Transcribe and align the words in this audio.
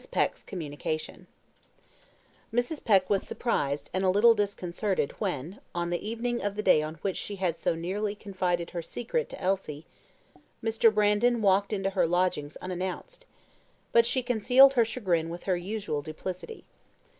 Peck's 0.09 0.41
Communication 0.41 1.27
Mrs. 2.51 2.83
Peck 2.83 3.07
was 3.07 3.21
surprised 3.21 3.91
and 3.93 4.03
a 4.03 4.09
little 4.09 4.33
disconcerted 4.33 5.11
when, 5.19 5.59
on 5.75 5.91
the 5.91 6.03
evening 6.09 6.41
of 6.41 6.55
the 6.55 6.63
day 6.63 6.81
on 6.81 6.95
which 7.03 7.15
she 7.15 7.35
had 7.35 7.55
so 7.55 7.75
nearly 7.75 8.15
confided 8.15 8.71
her 8.71 8.81
secret 8.81 9.29
to 9.29 9.39
Elsie, 9.39 9.85
Mr. 10.63 10.91
Brandon 10.91 11.39
walked 11.43 11.71
into 11.71 11.91
her 11.91 12.07
lodgings 12.07 12.57
unannounced; 12.63 13.27
but 13.91 14.07
she 14.07 14.23
concealed 14.23 14.73
her 14.73 14.83
chagrin 14.85 15.29
with 15.29 15.43
her 15.43 15.55
usual 15.55 16.01
duplicity. 16.01 16.65